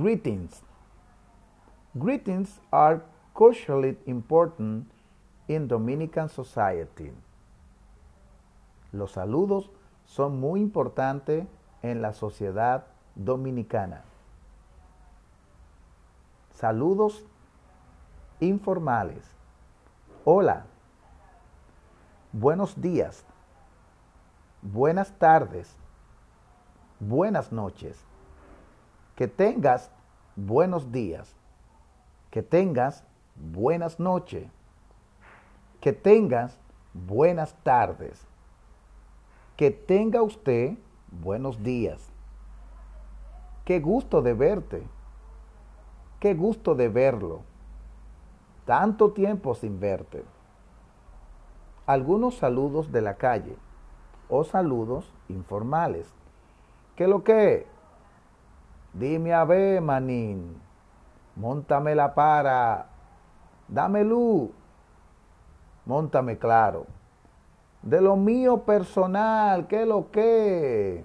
[0.00, 0.62] Greetings.
[1.94, 3.02] Greetings are
[3.34, 4.90] culturally important
[5.46, 7.12] in Dominican society.
[8.92, 9.68] Los saludos
[10.06, 11.44] son muy importantes
[11.82, 14.02] en la sociedad dominicana.
[16.54, 17.26] Saludos
[18.40, 19.22] informales.
[20.24, 20.64] Hola.
[22.32, 23.22] Buenos días.
[24.62, 25.76] Buenas tardes.
[27.00, 28.09] Buenas noches.
[29.20, 29.90] Que tengas
[30.34, 31.36] buenos días.
[32.30, 33.04] Que tengas
[33.36, 34.50] buenas noches.
[35.82, 36.58] Que tengas
[36.94, 38.26] buenas tardes.
[39.58, 40.78] Que tenga usted
[41.10, 42.10] buenos días.
[43.66, 44.86] Qué gusto de verte.
[46.18, 47.42] Qué gusto de verlo.
[48.64, 50.24] Tanto tiempo sin verte.
[51.84, 53.54] Algunos saludos de la calle
[54.30, 56.10] o saludos informales.
[56.96, 57.66] ¿Qué lo que?
[59.00, 60.60] Dime a ver, manín.
[61.34, 62.86] Móntame la para.
[63.66, 64.50] Dame luz.
[65.86, 66.84] Móntame claro.
[67.80, 71.02] De lo mío personal, ¿qué lo que?